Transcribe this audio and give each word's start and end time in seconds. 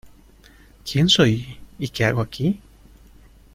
Quién 0.83 1.09
soy 1.09 1.59
y 1.77 1.89
qué 1.89 2.05
hago 2.05 2.21
aquí... 2.21 2.59